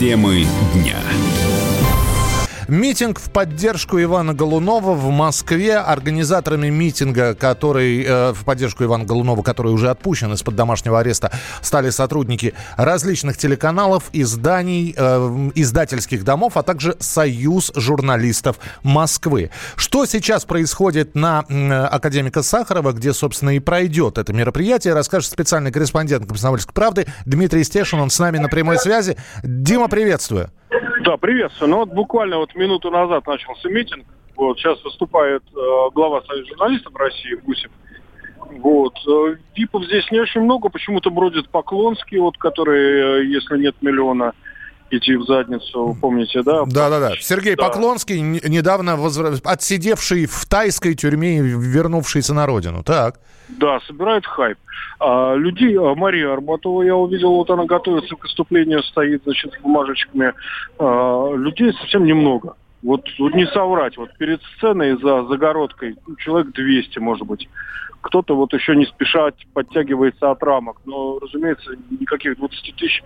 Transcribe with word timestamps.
Темы 0.00 0.46
дня. 0.72 0.96
Митинг 2.70 3.18
в 3.18 3.32
поддержку 3.32 4.00
Ивана 4.00 4.32
Голунова 4.32 4.92
в 4.92 5.10
Москве. 5.10 5.76
Организаторами 5.76 6.68
митинга, 6.68 7.34
который 7.34 8.04
э, 8.04 8.32
в 8.32 8.44
поддержку 8.44 8.84
Ивана 8.84 9.04
Голунова, 9.04 9.42
который 9.42 9.72
уже 9.72 9.90
отпущен 9.90 10.32
из-под 10.34 10.54
домашнего 10.54 11.00
ареста, 11.00 11.32
стали 11.62 11.90
сотрудники 11.90 12.54
различных 12.76 13.36
телеканалов, 13.36 14.04
изданий, 14.12 14.94
э, 14.96 15.50
издательских 15.56 16.22
домов, 16.22 16.56
а 16.56 16.62
также 16.62 16.94
Союз 17.00 17.72
журналистов 17.74 18.60
Москвы. 18.84 19.50
Что 19.74 20.06
сейчас 20.06 20.44
происходит 20.44 21.16
на 21.16 21.44
э, 21.48 21.72
Академика 21.72 22.44
Сахарова, 22.44 22.92
где, 22.92 23.12
собственно, 23.12 23.50
и 23.50 23.58
пройдет 23.58 24.16
это 24.16 24.32
мероприятие, 24.32 24.94
расскажет 24.94 25.28
специальный 25.28 25.72
корреспондент 25.72 26.28
«Комсомольской 26.28 26.72
правды» 26.72 27.06
Дмитрий 27.26 27.64
Стешин. 27.64 27.98
Он 27.98 28.10
с 28.10 28.18
нами 28.20 28.38
на 28.38 28.48
прямой 28.48 28.78
связи. 28.78 29.16
Дима, 29.42 29.88
приветствую. 29.88 30.52
Да, 31.00 31.16
приветствую. 31.16 31.70
Ну 31.70 31.76
вот 31.78 31.90
буквально 31.90 32.38
вот 32.38 32.54
минуту 32.54 32.90
назад 32.90 33.26
начался 33.26 33.68
митинг. 33.68 34.06
Вот 34.36 34.58
сейчас 34.58 34.82
выступает 34.84 35.42
э, 35.54 35.90
глава 35.94 36.22
Союза 36.26 36.48
журналистов 36.48 36.94
России 36.94 37.34
Гусев. 37.34 37.70
Вот. 38.38 38.94
Э, 39.06 39.36
ВИПов 39.56 39.84
здесь 39.84 40.10
не 40.10 40.20
очень 40.20 40.42
много, 40.42 40.68
почему-то 40.68 41.10
бродят 41.10 41.48
Поклонские, 41.50 42.20
вот, 42.20 42.36
которые, 42.38 43.22
э, 43.22 43.26
если 43.26 43.58
нет 43.58 43.76
миллиона, 43.80 44.32
идти 44.90 45.14
в 45.14 45.24
задницу, 45.24 45.96
помните, 46.00 46.42
да? 46.42 46.64
Да, 46.66 46.90
да, 46.90 47.00
да. 47.00 47.12
Сергей 47.20 47.54
да. 47.54 47.64
Поклонский, 47.64 48.20
недавно 48.20 48.96
возра... 48.96 49.34
отсидевший 49.44 50.26
в 50.26 50.46
тайской 50.46 50.94
тюрьме 50.94 51.38
и 51.38 51.40
вернувшийся 51.40 52.34
на 52.34 52.46
родину. 52.46 52.82
Так. 52.82 53.20
Да, 53.58 53.80
собирает 53.80 54.26
хайп. 54.26 54.58
А, 54.98 55.34
людей, 55.34 55.76
а, 55.76 55.94
Мария 55.94 56.32
Арбатова, 56.32 56.82
я 56.82 56.96
увидел, 56.96 57.32
вот 57.32 57.50
она 57.50 57.64
готовится 57.64 58.14
к 58.16 58.22
выступлению, 58.22 58.82
стоит, 58.82 59.22
значит, 59.24 59.52
с 59.54 59.60
бумажечками. 59.60 60.32
А, 60.78 61.34
людей 61.34 61.72
совсем 61.74 62.04
немного. 62.04 62.54
Вот, 62.82 63.06
вот 63.18 63.34
не 63.34 63.46
соврать, 63.46 63.96
вот 63.98 64.16
перед 64.16 64.40
сценой 64.56 64.96
за 65.02 65.24
загородкой 65.24 65.96
ну, 66.06 66.16
человек 66.16 66.52
200, 66.52 66.98
может 66.98 67.26
быть. 67.26 67.48
Кто-то 68.00 68.34
вот 68.34 68.54
еще 68.54 68.74
не 68.74 68.86
спеша 68.86 69.30
подтягивается 69.52 70.30
от 70.30 70.42
рамок. 70.42 70.78
Но, 70.86 71.18
разумеется, 71.18 71.72
никаких 71.90 72.38
20 72.38 72.74
тысяч 72.76 73.02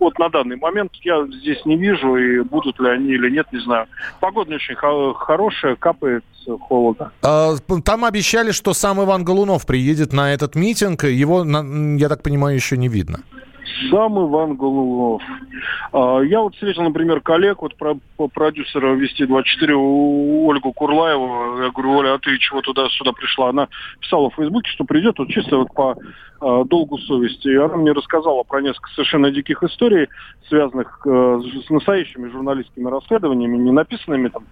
вот 0.00 0.18
на 0.18 0.28
данный 0.28 0.56
момент 0.56 0.92
я 1.02 1.26
здесь 1.26 1.64
не 1.64 1.76
вижу, 1.76 2.16
и 2.16 2.40
будут 2.40 2.80
ли 2.80 2.88
они 2.88 3.12
или 3.12 3.30
нет, 3.30 3.46
не 3.52 3.60
знаю. 3.60 3.86
Погода 4.18 4.54
очень 4.54 4.74
хорошая, 4.74 5.76
капает 5.76 6.24
холода. 6.60 7.12
А, 7.22 7.54
там 7.84 8.04
обещали, 8.04 8.50
что 8.52 8.72
сам 8.72 9.02
Иван 9.02 9.24
Голунов 9.24 9.66
приедет 9.66 10.12
на 10.12 10.32
этот 10.32 10.54
митинг. 10.54 11.04
Его, 11.04 11.44
я 11.44 12.08
так 12.08 12.22
понимаю, 12.22 12.56
еще 12.56 12.76
не 12.76 12.88
видно. 12.88 13.20
Сам 13.90 14.18
Иван 14.18 14.56
Голунов. 14.56 15.22
А, 15.92 16.20
я 16.20 16.40
вот 16.40 16.54
встретил, 16.54 16.82
например, 16.82 17.20
коллег, 17.20 17.62
вот 17.62 17.76
про, 17.76 17.96
по 18.16 18.28
продюсера 18.28 18.94
«Вести-24» 18.94 19.74
Ольгу 19.74 20.72
Курлаеву. 20.72 21.62
Я 21.62 21.70
говорю, 21.70 21.98
Оля, 21.98 22.14
а 22.14 22.18
ты 22.18 22.36
чего 22.38 22.60
туда-сюда 22.60 23.12
пришла? 23.12 23.50
Она 23.50 23.68
писала 24.00 24.30
в 24.30 24.34
Фейсбуке, 24.34 24.70
что 24.70 24.84
придет 24.84 25.18
вот 25.18 25.28
чисто 25.28 25.56
вот 25.56 25.74
по 25.74 25.96
а, 26.40 26.64
долгу 26.64 26.98
совести. 26.98 27.48
И 27.48 27.56
она 27.56 27.76
мне 27.76 27.92
рассказала 27.92 28.42
про 28.42 28.60
несколько 28.60 28.90
совершенно 28.90 29.30
диких 29.30 29.62
историй, 29.62 30.08
связанных 30.48 31.00
э, 31.06 31.40
с 31.66 31.70
настоящими 31.70 32.28
журналистскими 32.28 32.88
расследованиями, 32.88 33.56
не 33.56 33.70
написанными 33.70 34.28
там 34.28 34.44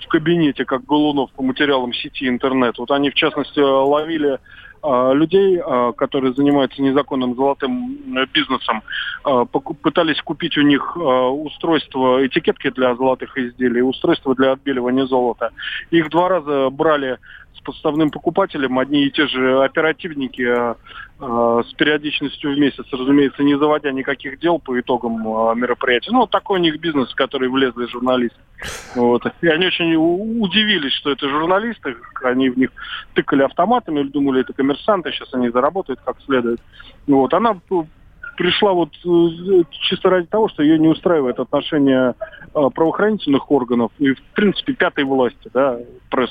в 0.00 0.08
кабинете, 0.08 0.64
как 0.64 0.84
Голунов 0.84 1.30
по 1.32 1.42
материалам 1.42 1.92
сети 1.92 2.28
интернет. 2.28 2.78
Вот 2.78 2.90
они, 2.90 3.10
в 3.10 3.14
частности, 3.14 3.60
ловили 3.60 4.38
людей, 4.82 5.60
а, 5.64 5.92
которые 5.92 6.32
занимаются 6.32 6.82
незаконным 6.82 7.34
золотым 7.34 7.98
бизнесом, 8.32 8.82
а, 9.24 9.44
пытались 9.44 10.20
купить 10.22 10.56
у 10.56 10.62
них 10.62 10.96
устройство, 10.96 12.26
этикетки 12.26 12.70
для 12.70 12.94
золотых 12.94 13.36
изделий, 13.36 13.82
устройство 13.82 14.34
для 14.34 14.52
отбеливания 14.52 15.06
золота. 15.06 15.50
Их 15.90 16.08
два 16.10 16.28
раза 16.28 16.70
брали 16.70 17.18
с 17.56 17.60
подставным 17.62 18.10
покупателем 18.10 18.78
одни 18.78 19.04
и 19.04 19.10
те 19.10 19.26
же 19.26 19.62
оперативники 19.62 20.42
э, 20.42 20.74
э, 21.20 21.62
с 21.68 21.72
периодичностью 21.74 22.54
в 22.54 22.58
месяц, 22.58 22.84
разумеется, 22.90 23.42
не 23.42 23.58
заводя 23.58 23.92
никаких 23.92 24.38
дел 24.38 24.58
по 24.58 24.78
итогам 24.80 25.18
э, 25.18 25.54
мероприятия. 25.54 26.10
Ну, 26.12 26.26
такой 26.26 26.58
у 26.58 26.62
них 26.62 26.80
бизнес, 26.80 27.10
в 27.10 27.14
который 27.14 27.48
влезли 27.48 27.86
журналисты. 27.86 28.38
Вот. 28.94 29.24
И 29.40 29.48
они 29.48 29.66
очень 29.66 29.94
удивились, 29.96 30.92
что 30.94 31.10
это 31.10 31.28
журналисты, 31.28 31.96
они 32.22 32.48
в 32.50 32.58
них 32.58 32.70
тыкали 33.14 33.42
автоматами, 33.42 34.02
думали, 34.02 34.40
это 34.40 34.52
коммерсанты, 34.52 35.12
сейчас 35.12 35.32
они 35.34 35.50
заработают 35.50 36.00
как 36.04 36.16
следует. 36.22 36.60
Вот. 37.06 37.34
Она 37.34 37.58
пришла 38.40 38.72
вот 38.72 38.88
э, 39.04 39.62
чисто 39.70 40.08
ради 40.08 40.26
того, 40.26 40.48
что 40.48 40.62
ее 40.62 40.78
не 40.78 40.88
устраивает 40.88 41.38
отношение 41.38 42.14
э, 42.54 42.70
правоохранительных 42.74 43.50
органов 43.50 43.92
и, 43.98 44.12
в 44.12 44.22
принципе, 44.34 44.72
пятой 44.72 45.04
власти, 45.04 45.50
да, 45.52 45.76
пресс. 46.08 46.30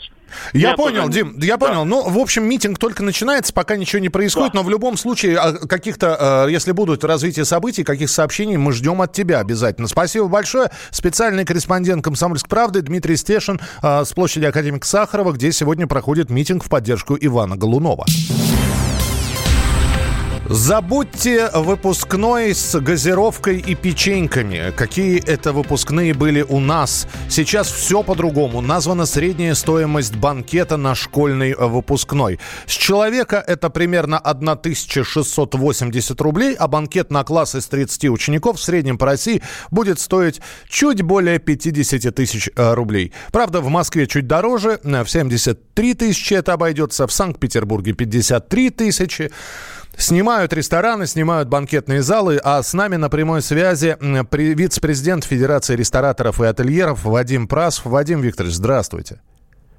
Я, 0.52 0.70
я 0.72 0.76
понял, 0.76 1.04
тоже... 1.04 1.14
Дим, 1.14 1.40
я 1.40 1.58
да. 1.58 1.68
понял. 1.68 1.86
Ну, 1.86 2.10
в 2.10 2.18
общем, 2.18 2.46
митинг 2.46 2.80
только 2.80 3.04
начинается, 3.04 3.54
пока 3.54 3.76
ничего 3.76 4.02
не 4.02 4.10
происходит, 4.10 4.54
да. 4.54 4.60
но 4.60 4.66
в 4.66 4.72
любом 4.72 4.98
случае 4.98 5.38
а, 5.38 5.54
каких-то, 5.54 6.48
э, 6.48 6.52
если 6.52 6.72
будут 6.72 7.04
развитие 7.04 7.46
событий, 7.46 7.84
каких 7.84 8.10
сообщений 8.10 8.58
мы 8.58 8.72
ждем 8.72 9.04
от 9.04 9.14
тебя 9.14 9.40
обязательно. 9.40 9.88
Спасибо 9.88 10.28
большое. 10.28 10.72
Специальный 10.90 11.46
корреспондент 11.46 12.04
«Комсомольской 12.04 12.50
правды» 12.50 12.82
Дмитрий 12.82 13.18
Стешин 13.18 13.60
с 13.84 14.12
площади 14.14 14.46
Академика 14.46 14.88
Сахарова, 14.88 15.32
где 15.34 15.52
сегодня 15.52 15.86
проходит 15.86 16.32
митинг 16.32 16.64
в 16.64 16.70
поддержку 16.70 17.16
Ивана 17.22 17.56
Голунова. 17.56 18.06
Забудьте 20.50 21.50
выпускной 21.54 22.56
с 22.56 22.80
газировкой 22.80 23.60
и 23.60 23.76
печеньками. 23.76 24.74
Какие 24.76 25.24
это 25.24 25.54
выпускные 25.54 26.16
были 26.16 26.42
у 26.42 26.60
нас. 26.60 27.08
Сейчас 27.30 27.72
все 27.72 28.02
по-другому. 28.02 28.60
Названа 28.60 29.06
средняя 29.06 29.54
стоимость 29.54 30.16
банкета 30.16 30.78
на 30.78 30.96
школьный 30.96 31.54
выпускной. 31.54 32.40
С 32.66 32.72
человека 32.72 33.44
это 33.46 33.70
примерно 33.70 34.18
1680 34.18 36.20
рублей, 36.20 36.56
а 36.56 36.68
банкет 36.68 37.12
на 37.12 37.24
класс 37.24 37.54
из 37.54 37.68
30 37.68 38.06
учеников 38.06 38.58
в 38.58 38.64
среднем 38.64 38.98
по 38.98 39.06
России 39.06 39.44
будет 39.70 40.00
стоить 40.00 40.42
чуть 40.68 41.04
более 41.04 41.38
50 41.38 42.16
тысяч 42.16 42.50
э, 42.56 42.74
рублей. 42.74 43.14
Правда, 43.32 43.62
в 43.62 43.70
Москве 43.70 44.08
чуть 44.08 44.26
дороже, 44.26 44.80
в 44.84 45.06
73 45.06 45.94
тысячи 45.94 46.34
это 46.34 46.54
обойдется, 46.54 47.06
в 47.06 47.12
Санкт-Петербурге 47.12 47.94
53 47.94 48.72
тысячи. 48.72 49.30
Снимают 50.00 50.54
рестораны, 50.54 51.06
снимают 51.08 51.50
банкетные 51.50 52.02
залы, 52.02 52.40
а 52.42 52.64
с 52.64 52.74
нами 52.74 52.96
на 52.96 53.10
прямой 53.10 53.42
связи 53.42 53.98
вице-президент 54.00 55.26
Федерации 55.26 55.76
рестораторов 55.76 56.40
и 56.40 56.46
ательеров 56.46 57.04
Вадим 57.04 57.50
Прасов. 57.50 57.88
Вадим 57.88 58.22
Викторович, 58.22 58.56
здравствуйте. 58.56 59.20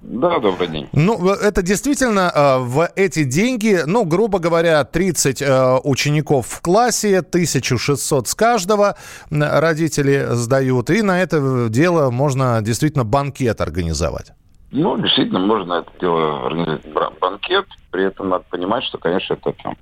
Да, 0.03 0.39
добрый 0.39 0.69
день. 0.69 0.89
Ну, 0.93 1.27
это 1.31 1.63
действительно 1.63 2.31
э, 2.35 2.59
в 2.59 2.91
эти 2.97 3.25
деньги, 3.25 3.81
ну, 3.87 4.05
грубо 4.05 4.39
говоря, 4.39 4.85
30 4.85 5.41
э, 5.41 5.79
учеников 5.85 6.47
в 6.49 6.61
классе, 6.61 7.19
1600 7.19 8.29
с 8.29 8.35
каждого 8.35 8.97
родители 9.31 10.29
сдают, 10.33 10.91
и 10.91 11.01
на 11.01 11.23
это 11.23 11.69
дело 11.71 12.11
можно 12.11 12.61
действительно 12.61 13.05
банкет 13.05 13.63
организовать. 13.63 14.33
Ну, 14.73 14.97
действительно, 14.99 15.41
можно 15.41 15.75
это 15.75 15.91
дело 16.01 16.47
организовать 16.47 17.19
банкет. 17.19 17.67
При 17.91 18.05
этом 18.05 18.29
надо 18.29 18.45
понимать, 18.49 18.85
что, 18.85 18.99
конечно, 18.99 19.35
это 19.35 19.53
там 19.63 19.77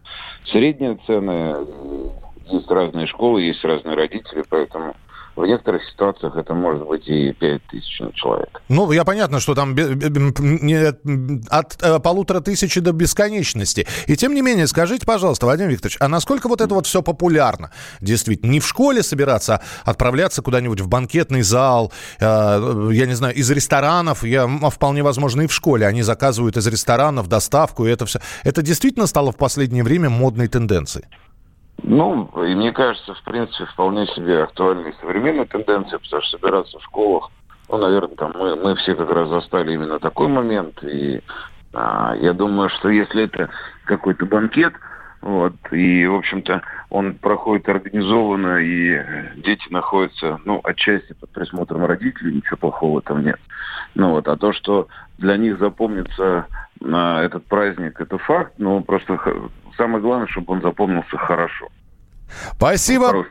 средние 0.47 0.99
цены. 1.06 1.66
Есть 2.47 2.71
разные 2.71 3.06
школы, 3.06 3.43
есть 3.43 3.62
разные 3.65 3.94
родители, 3.94 4.43
поэтому 4.48 4.97
в 5.38 5.47
некоторых 5.47 5.82
ситуациях 5.84 6.37
это 6.37 6.53
может 6.53 6.87
быть 6.87 7.06
и 7.06 7.32
5 7.32 7.62
тысяч 7.71 8.00
на. 8.00 8.10
Ну, 8.69 8.91
я 8.93 9.04
понятно, 9.04 9.38
что 9.38 9.54
там 9.54 9.72
от 11.49 11.82
э, 11.82 11.99
полутора 12.00 12.41
тысячи 12.41 12.81
до 12.81 12.93
бесконечности. 12.93 13.87
И 14.06 14.16
тем 14.16 14.34
не 14.34 14.43
менее, 14.43 14.66
скажите, 14.66 15.07
пожалуйста, 15.07 15.47
Владимир 15.47 15.71
Викторович, 15.71 15.98
а 16.01 16.09
насколько 16.09 16.48
вот 16.48 16.60
это 16.60 16.74
вот 16.74 16.86
все 16.86 17.03
популярно? 17.03 17.71
Действительно, 18.01 18.51
не 18.51 18.60
в 18.60 18.66
школе 18.66 19.03
собираться, 19.03 19.60
а 19.84 19.91
отправляться 19.91 20.42
куда-нибудь 20.42 20.80
в 20.80 20.89
банкетный 20.89 21.42
зал, 21.42 21.92
э, 22.18 22.91
я 22.92 23.07
не 23.07 23.15
знаю, 23.15 23.34
из 23.34 23.51
ресторанов, 23.51 24.24
я, 24.24 24.48
вполне 24.71 25.03
возможно, 25.03 25.42
и 25.42 25.47
в 25.47 25.53
школе. 25.53 25.86
Они 25.86 26.03
заказывают 26.03 26.57
из 26.57 26.66
ресторанов 26.66 27.28
доставку, 27.28 27.86
и 27.86 27.91
это 27.91 28.07
все. 28.07 28.21
Это 28.42 28.63
действительно 28.63 29.07
стало 29.07 29.30
в 29.30 29.36
последнее 29.36 29.84
время 29.84 30.10
модной 30.10 30.48
тенденцией? 30.48 31.04
Ну, 31.83 32.28
и 32.45 32.54
мне 32.54 32.72
кажется, 32.72 33.15
в 33.15 33.22
принципе, 33.22 33.65
вполне 33.66 34.07
себе 34.09 34.42
актуальной 34.42 34.95
современной 35.01 35.47
тенденции, 35.47 35.97
потому 35.97 36.22
что 36.22 36.39
собираться 36.39 36.78
в 36.78 36.84
школах, 36.84 37.30
ну, 37.69 37.78
наверное, 37.78 38.16
там 38.16 38.33
мы, 38.36 38.57
мы 38.57 38.75
все 38.77 38.95
как 38.95 39.10
раз 39.10 39.28
застали 39.28 39.75
именно 39.75 39.98
такой 39.98 40.28
момент, 40.28 40.83
и 40.83 41.21
а, 41.75 42.15
я 42.16 42.33
думаю, 42.33 42.69
что 42.71 42.89
если 42.89 43.25
это 43.25 43.51
какой-то 43.84 44.27
банкет, 44.27 44.75
вот, 45.20 45.54
и, 45.72 46.06
в 46.06 46.15
общем-то, 46.15 46.62
он 46.91 47.15
проходит 47.15 47.68
организованно, 47.68 48.59
и 48.59 49.03
дети 49.36 49.66
находятся, 49.70 50.38
ну, 50.44 50.60
отчасти 50.62 51.12
под 51.15 51.30
присмотром 51.30 51.84
родителей, 51.84 52.36
ничего 52.36 52.56
плохого 52.56 53.03
там 53.03 53.24
нет. 53.24 53.41
Ну, 53.94 54.10
вот, 54.10 54.28
а 54.28 54.36
то, 54.36 54.53
что 54.53 54.88
для 55.18 55.36
них 55.36 55.59
запомнится 55.59 56.47
на 56.80 57.22
этот 57.22 57.44
праздник, 57.47 58.00
это 58.00 58.18
факт, 58.18 58.53
но 58.59 58.80
просто 58.80 59.18
самое 59.76 60.00
главное, 60.00 60.28
чтобы 60.28 60.53
он 60.53 60.62
запомнился 60.62 61.16
хорошо. 61.16 61.68
Спасибо. 62.57 63.27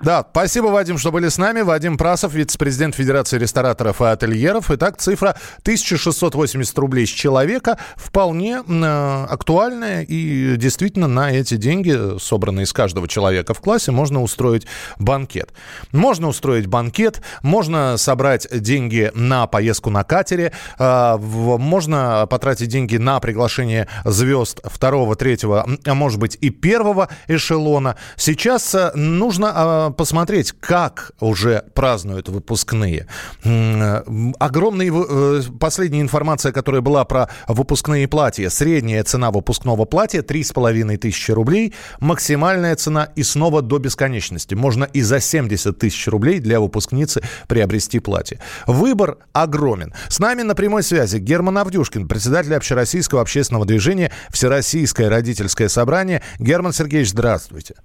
Да, 0.00 0.26
спасибо, 0.30 0.66
Вадим, 0.66 0.98
что 0.98 1.10
были 1.10 1.28
с 1.28 1.38
нами. 1.38 1.62
Вадим 1.62 1.96
Прасов, 1.96 2.34
вице-президент 2.34 2.94
Федерации 2.94 3.38
рестораторов 3.38 4.00
и 4.02 4.04
ательеров. 4.04 4.70
Итак, 4.70 4.98
цифра 4.98 5.36
1680 5.62 6.78
рублей 6.78 7.06
с 7.06 7.10
человека 7.10 7.78
вполне 7.96 8.62
э, 8.66 9.26
актуальная. 9.30 10.02
И 10.02 10.56
действительно 10.56 11.08
на 11.08 11.30
эти 11.30 11.56
деньги, 11.56 12.18
собранные 12.18 12.64
из 12.64 12.72
каждого 12.72 13.08
человека 13.08 13.54
в 13.54 13.60
классе, 13.60 13.92
можно 13.92 14.22
устроить 14.22 14.66
банкет. 14.98 15.52
Можно 15.92 16.28
устроить 16.28 16.66
банкет, 16.66 17.22
можно 17.42 17.96
собрать 17.96 18.46
деньги 18.50 19.10
на 19.14 19.46
поездку 19.46 19.90
на 19.90 20.04
катере, 20.04 20.52
э, 20.78 21.16
можно 21.18 22.26
потратить 22.28 22.68
деньги 22.68 22.96
на 22.96 23.20
приглашение 23.20 23.88
звезд 24.04 24.60
второго, 24.64 25.16
третьего, 25.16 25.66
а 25.84 25.94
может 25.94 26.18
быть 26.18 26.36
и 26.40 26.50
первого 26.50 27.08
эшелона. 27.28 27.96
Сейчас 28.16 28.41
Сейчас 28.42 28.74
э, 28.74 28.90
нужно 28.96 29.52
а, 29.54 29.90
посмотреть, 29.90 30.50
как 30.58 31.12
уже 31.20 31.62
празднуют 31.74 32.28
выпускные. 32.28 33.06
Огромная 33.44 34.90
э, 34.92 35.42
последняя 35.60 36.00
информация, 36.00 36.50
которая 36.50 36.80
была 36.80 37.04
про 37.04 37.28
выпускные 37.46 38.08
платья. 38.08 38.48
Средняя 38.48 39.04
цена 39.04 39.30
выпускного 39.30 39.84
платья 39.84 40.22
3,5 40.22 40.96
тысячи 40.96 41.30
рублей. 41.30 41.72
Максимальная 42.00 42.74
цена 42.74 43.10
и 43.14 43.22
снова 43.22 43.62
до 43.62 43.78
бесконечности. 43.78 44.56
Можно 44.56 44.88
и 44.92 45.02
за 45.02 45.20
70 45.20 45.78
тысяч 45.78 46.08
рублей 46.08 46.40
для 46.40 46.58
выпускницы 46.58 47.22
приобрести 47.46 48.00
платье. 48.00 48.40
Выбор 48.66 49.18
огромен. 49.32 49.94
С 50.08 50.18
нами 50.18 50.42
на 50.42 50.56
прямой 50.56 50.82
связи 50.82 51.18
Герман 51.18 51.58
Авдюшкин, 51.58 52.08
председатель 52.08 52.56
Общероссийского 52.56 53.20
общественного 53.20 53.66
движения 53.66 54.10
«Всероссийское 54.30 55.08
родительское 55.08 55.68
собрание». 55.68 56.22
Герман 56.40 56.72
Сергеевич, 56.72 57.10
здравствуйте. 57.10 57.76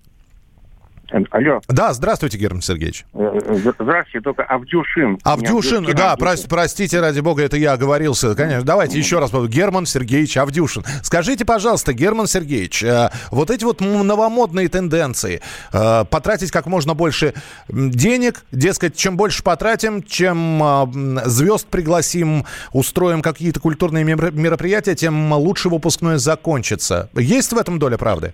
Алло. 1.09 1.62
Да, 1.68 1.94
здравствуйте, 1.94 2.38
Герман 2.38 2.62
Сергеевич. 2.62 3.06
Э, 3.13 3.39
э, 3.45 3.56
здравствуйте, 3.80 4.21
только 4.21 4.44
Авдюшин. 4.44 5.18
Авдюшин, 5.24 5.86
да, 5.95 6.13
Авдюшин. 6.13 6.50
простите, 6.50 7.00
ради 7.00 7.21
бога, 7.21 7.44
это 7.44 7.56
я 7.56 7.74
оговорился. 7.74 8.36
Конечно, 8.36 8.63
давайте 8.63 8.98
еще 8.98 9.19
раз. 9.19 9.31
Герман 9.31 9.86
Сергеевич 9.86 10.38
Авдюшин. 10.38 10.83
Скажите, 11.04 11.45
пожалуйста, 11.45 11.94
Герман 11.94 12.27
Сергеевич, 12.27 12.83
э, 12.83 13.09
вот 13.31 13.50
эти 13.51 13.63
вот 13.63 13.80
новомодные 13.80 14.68
тенденции, 14.68 15.42
потратить 15.71 16.51
как 16.51 16.65
можно 16.65 16.94
больше 16.94 17.33
денег, 17.69 18.44
дескать, 18.51 18.95
чем 18.95 19.15
больше 19.18 19.44
потратим, 19.44 20.04
чем 20.04 20.92
звезд 21.25 21.68
пригласим, 21.68 22.45
устроим 22.74 23.21
какие-то 23.21 23.59
культурные 23.59 24.04
мероприятия, 24.04 24.95
тем 24.95 25.31
лучше 25.33 25.69
выпускной 25.69 26.18
закончится. 26.18 27.09
Есть 27.15 27.54
в 27.54 27.57
этом 27.57 27.80
доля 27.80 27.98
правды? 27.98 28.33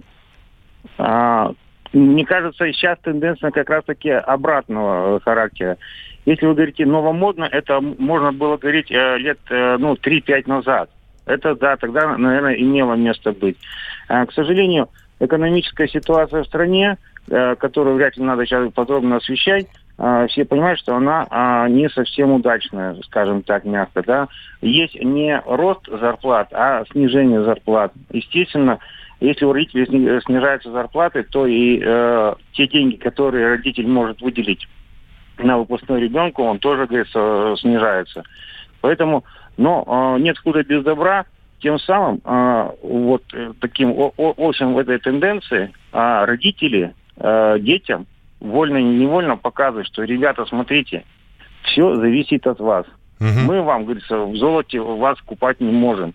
А, 0.98 1.52
мне 1.94 2.26
кажется, 2.26 2.66
сейчас 2.74 2.98
тенденция 3.00 3.52
как 3.52 3.70
раз-таки 3.70 4.10
обратного 4.10 5.20
характера. 5.20 5.78
Если 6.26 6.46
вы 6.46 6.56
говорите 6.56 6.86
новомодно, 6.86 7.48
это 7.52 7.82
можно 7.82 8.32
было 8.32 8.58
говорить 8.58 8.92
э, 8.92 9.18
лет 9.18 9.40
э, 9.50 9.78
ну, 9.78 9.94
3-5 9.94 10.44
назад. 10.48 10.90
Это, 11.26 11.56
да, 11.56 11.78
тогда, 11.78 12.18
наверное, 12.18 12.56
имело 12.56 12.96
место 12.96 13.32
быть. 13.32 13.58
А, 14.08 14.26
к 14.26 14.34
сожалению, 14.34 14.90
экономическая 15.20 15.88
ситуация 15.88 16.44
в 16.44 16.48
стране, 16.48 16.98
э, 17.30 17.56
которую 17.56 17.96
вряд 17.96 18.18
ли 18.18 18.24
надо 18.24 18.46
сейчас 18.46 18.72
подробно 18.74 19.18
освещать, 19.18 19.68
э, 19.98 20.28
все 20.30 20.46
понимают, 20.46 20.80
что 20.80 20.96
она 20.96 21.28
э, 21.30 21.70
не 21.70 21.90
совсем 21.90 22.32
удачная, 22.32 22.96
скажем 23.06 23.44
так, 23.44 23.66
мягко. 23.66 24.04
Да? 24.06 24.28
Есть 24.62 24.96
не 24.96 25.42
рост 25.46 25.88
зарплат, 25.88 26.50
а 26.52 26.84
снижение 26.92 27.44
зарплат. 27.44 27.94
Естественно, 28.12 28.80
если 29.24 29.46
у 29.46 29.54
родителей 29.54 30.22
снижаются 30.22 30.72
зарплаты, 30.72 31.24
то 31.24 31.48
и 31.48 31.82
э, 31.82 32.34
те 32.52 32.68
деньги, 32.68 32.98
которые 32.98 33.48
родитель 33.48 33.88
может 33.88 34.22
выделить 34.22 34.68
на 35.38 35.58
выпускной 35.58 36.02
ребенку, 36.02 36.44
он 36.44 36.60
тоже, 36.60 36.88
говорится, 36.88 37.56
снижается. 37.58 38.24
Поэтому, 38.82 39.24
но 39.56 40.16
э, 40.18 40.22
нет 40.22 40.38
худа 40.38 40.64
без 40.64 40.84
добра. 40.84 41.26
Тем 41.60 41.80
самым 41.80 42.20
э, 42.26 42.70
вот 42.84 43.24
э, 43.34 43.54
таким 43.62 43.96
общим 44.18 44.74
в 44.74 44.78
этой 44.78 45.00
тенденции 45.00 45.72
э, 45.94 46.26
родители 46.26 46.94
э, 47.16 47.60
детям 47.60 48.06
вольно 48.42 48.78
и 48.78 48.84
невольно 48.84 49.38
показывают, 49.38 49.88
что, 49.88 50.04
ребята, 50.04 50.46
смотрите, 50.46 51.06
все 51.62 51.96
зависит 51.96 52.46
от 52.46 52.60
вас. 52.60 52.86
Угу. 53.22 53.40
Мы 53.46 53.62
вам, 53.62 53.86
говорится, 53.86 54.18
в 54.18 54.36
золоте 54.36 54.82
вас 54.82 55.18
купать 55.22 55.62
не 55.62 55.72
можем. 55.72 56.14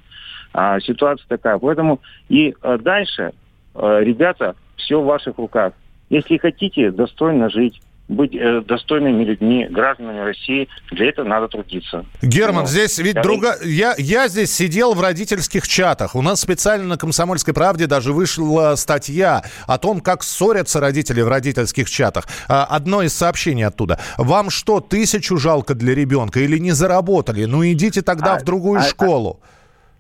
А, 0.53 0.81
ситуация 0.81 1.27
такая. 1.29 1.59
Поэтому 1.59 2.01
и 2.29 2.55
а, 2.63 2.79
дальше, 2.79 3.33
а, 3.75 4.01
ребята, 4.01 4.57
все 4.77 5.01
в 5.01 5.05
ваших 5.05 5.39
руках. 5.39 5.73
Если 6.11 6.39
хотите 6.39 6.91
достойно 6.91 7.51
жить, 7.51 7.81
быть 8.09 8.35
э, 8.35 8.63
достойными 8.63 9.23
людьми, 9.23 9.67
гражданами 9.71 10.21
России. 10.21 10.69
Для 10.91 11.11
этого 11.11 11.27
надо 11.27 11.49
трудиться. 11.49 12.07
Герман, 12.23 12.63
ну, 12.63 12.67
здесь 12.67 12.99
ведь 12.99 13.17
я... 13.17 13.23
друга... 13.23 13.57
Я, 13.63 13.95
я 13.99 14.29
здесь 14.29 14.55
сидел 14.55 14.95
в 14.95 15.01
родительских 15.01 15.69
чатах. 15.69 16.15
У 16.15 16.23
нас 16.23 16.41
специально 16.41 16.87
на 16.87 16.97
«Комсомольской 16.97 17.53
правде» 17.53 17.87
даже 17.87 18.13
вышла 18.13 18.75
статья 18.77 19.43
о 19.67 19.79
том, 19.79 20.01
как 20.01 20.23
ссорятся 20.23 20.81
родители 20.81 21.21
в 21.21 21.29
родительских 21.29 21.91
чатах. 21.91 22.27
А, 22.49 22.65
одно 22.65 23.03
из 23.03 23.15
сообщений 23.15 23.67
оттуда. 23.67 24.01
Вам 24.17 24.49
что, 24.49 24.81
тысячу 24.81 25.37
жалко 25.37 25.75
для 25.75 25.95
ребенка 25.95 26.41
или 26.41 26.59
не 26.59 26.73
заработали? 26.73 27.45
Ну 27.45 27.65
идите 27.65 28.01
тогда 28.01 28.37
а, 28.37 28.39
в 28.39 28.45
другую 28.45 28.81
а, 28.81 28.85
а 28.85 28.87
школу. 28.87 29.41
А... 29.43 29.58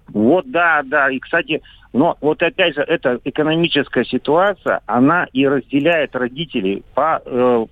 Вот, 0.08 0.50
да, 0.50 0.82
да. 0.84 1.10
И, 1.10 1.19
кстати, 1.19 1.62
но 1.93 2.16
вот 2.20 2.43
опять 2.43 2.75
же, 2.75 2.82
эта 2.82 3.20
экономическая 3.25 4.05
ситуация, 4.05 4.81
она 4.87 5.26
и 5.32 5.46
разделяет 5.46 6.14
родителей 6.16 6.82
по 6.94 7.22
э, 7.25 7.66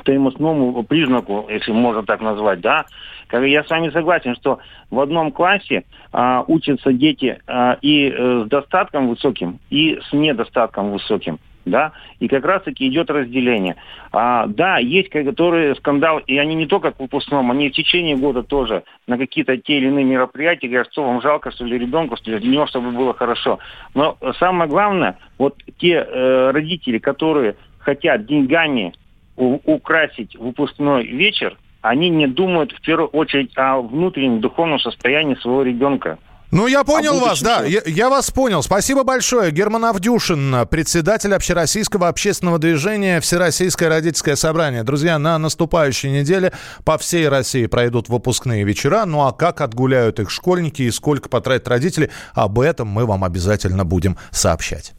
стоимостному 0.00 0.82
признаку, 0.84 1.46
если 1.48 1.72
можно 1.72 2.02
так 2.02 2.20
назвать, 2.20 2.60
да. 2.60 2.84
Я 3.32 3.64
с 3.64 3.70
вами 3.70 3.90
согласен, 3.90 4.36
что 4.36 4.58
в 4.90 5.00
одном 5.00 5.32
классе 5.32 5.84
а, 6.12 6.44
учатся 6.46 6.92
дети 6.92 7.40
а, 7.46 7.78
и 7.80 8.08
э, 8.10 8.44
с 8.44 8.48
достатком 8.48 9.08
высоким, 9.08 9.58
и 9.70 9.98
с 10.08 10.12
недостатком 10.12 10.92
высоким 10.92 11.40
да, 11.64 11.92
и 12.20 12.28
как 12.28 12.44
раз-таки 12.44 12.86
идет 12.86 13.10
разделение. 13.10 13.76
А, 14.12 14.46
да, 14.46 14.78
есть 14.78 15.08
которые 15.10 15.74
скандалы, 15.76 16.22
и 16.26 16.36
они 16.38 16.54
не 16.54 16.66
только 16.66 16.92
к 16.92 17.00
выпускному, 17.00 17.52
они 17.52 17.70
в 17.70 17.72
течение 17.72 18.16
года 18.16 18.42
тоже 18.42 18.84
на 19.06 19.18
какие-то 19.18 19.56
те 19.56 19.78
или 19.78 19.88
иные 19.88 20.04
мероприятия 20.04 20.68
говорят, 20.68 20.92
что 20.92 21.04
вам 21.04 21.20
жалко, 21.20 21.50
что 21.50 21.64
ли, 21.64 21.78
ребенку, 21.78 22.16
что 22.16 22.30
ли, 22.30 22.38
для 22.38 22.50
него, 22.50 22.66
чтобы 22.66 22.90
было 22.90 23.14
хорошо. 23.14 23.58
Но 23.94 24.16
самое 24.38 24.68
главное, 24.68 25.18
вот 25.38 25.56
те 25.78 25.94
э, 25.94 26.50
родители, 26.50 26.98
которые 26.98 27.56
хотят 27.78 28.26
деньгами 28.26 28.92
у- 29.36 29.60
украсить 29.64 30.36
выпускной 30.36 31.06
вечер, 31.06 31.56
они 31.82 32.08
не 32.08 32.26
думают 32.26 32.72
в 32.72 32.80
первую 32.80 33.08
очередь 33.08 33.52
о 33.56 33.82
внутреннем 33.82 34.40
духовном 34.40 34.78
состоянии 34.78 35.34
своего 35.34 35.62
ребенка. 35.62 36.18
Ну, 36.54 36.68
я 36.68 36.84
понял 36.84 37.16
а 37.16 37.20
вас, 37.20 37.42
да, 37.42 37.64
я, 37.64 37.82
я 37.84 38.08
вас 38.08 38.30
понял. 38.30 38.62
Спасибо 38.62 39.02
большое. 39.02 39.50
Герман 39.50 39.86
Авдюшин, 39.86 40.68
председатель 40.70 41.34
Общероссийского 41.34 42.06
общественного 42.06 42.60
движения 42.60 43.20
«Всероссийское 43.20 43.88
родительское 43.88 44.36
собрание». 44.36 44.84
Друзья, 44.84 45.18
на 45.18 45.36
наступающей 45.38 46.12
неделе 46.12 46.52
по 46.84 46.96
всей 46.96 47.28
России 47.28 47.66
пройдут 47.66 48.08
выпускные 48.08 48.62
вечера. 48.62 49.04
Ну, 49.04 49.22
а 49.22 49.32
как 49.32 49.62
отгуляют 49.62 50.20
их 50.20 50.30
школьники 50.30 50.82
и 50.82 50.92
сколько 50.92 51.28
потратят 51.28 51.66
родители, 51.66 52.12
об 52.34 52.60
этом 52.60 52.86
мы 52.86 53.04
вам 53.04 53.24
обязательно 53.24 53.84
будем 53.84 54.16
сообщать. 54.30 54.92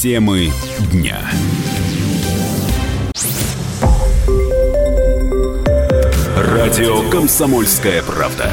Темы 0.00 0.52
дня. 0.92 1.18
Радио 6.36 7.10
«Комсомольская 7.10 8.04
правда». 8.04 8.52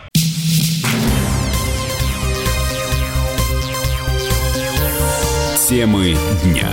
Темы 5.71 6.17
дня. 6.43 6.69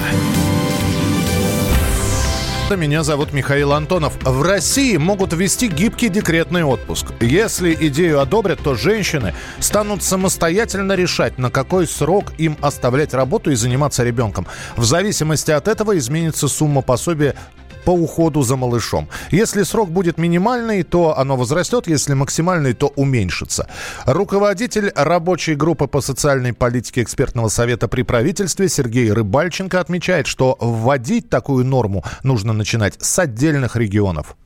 Меня 2.76 3.04
зовут 3.04 3.32
Михаил 3.32 3.72
Антонов. 3.72 4.18
В 4.24 4.42
России 4.42 4.96
могут 4.96 5.32
ввести 5.32 5.68
гибкий 5.68 6.08
декретный 6.08 6.64
отпуск. 6.64 7.06
Если 7.20 7.78
идею 7.80 8.20
одобрят, 8.20 8.58
то 8.58 8.74
женщины 8.74 9.34
станут 9.60 10.02
самостоятельно 10.02 10.94
решать, 10.94 11.38
на 11.38 11.48
какой 11.48 11.86
срок 11.86 12.32
им 12.38 12.56
оставлять 12.60 13.14
работу 13.14 13.52
и 13.52 13.54
заниматься 13.54 14.02
ребенком. 14.02 14.48
В 14.76 14.84
зависимости 14.84 15.52
от 15.52 15.68
этого 15.68 15.96
изменится 15.96 16.48
сумма 16.48 16.82
пособия 16.82 17.36
по 17.85 17.90
уходу 17.90 18.42
за 18.42 18.56
малышом. 18.56 19.08
Если 19.30 19.62
срок 19.62 19.90
будет 19.90 20.18
минимальный, 20.18 20.82
то 20.82 21.18
оно 21.18 21.37
возрастет, 21.37 21.87
если 21.87 22.14
максимальный, 22.14 22.75
то 22.75 22.88
уменьшится. 22.97 23.68
Руководитель 24.06 24.92
рабочей 24.94 25.54
группы 25.54 25.87
по 25.87 26.00
социальной 26.00 26.52
политике 26.52 27.02
экспертного 27.02 27.49
совета 27.49 27.88
при 27.88 28.02
правительстве 28.02 28.68
Сергей 28.68 29.12
Рыбальченко 29.12 29.80
отмечает, 29.80 30.26
что 30.26 30.56
вводить 30.61 31.30
такую 31.30 31.64
норму 31.64 32.04
нужно 32.23 32.52
начинать 32.52 32.94
с 33.00 33.18
отдельных 33.18 33.76
регионов 33.76 34.37